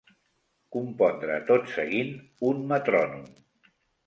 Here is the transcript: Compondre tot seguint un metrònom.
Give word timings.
Compondre 0.75 1.35
tot 1.49 1.69
seguint 1.75 2.09
un 2.53 2.65
metrònom. 2.73 3.31